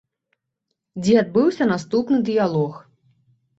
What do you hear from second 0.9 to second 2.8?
Дзе адбыўся наступны дыялог.